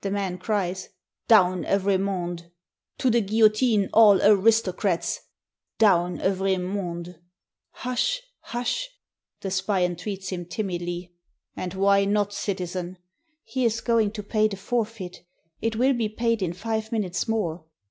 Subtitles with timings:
[0.00, 0.88] The man cries,
[1.28, 2.50] "Down, Evremonde!
[2.96, 5.20] To the Guillo tine all aristocrats!
[5.76, 7.16] Down, Evremonde!"
[7.72, 8.88] "Hush, hush!"
[9.42, 11.12] the spy entreats him timidly.
[11.54, 12.96] "And why not, citizen?"
[13.44, 15.26] "He is going to pay the forfeit;
[15.60, 17.66] it will be paid in five minutes more.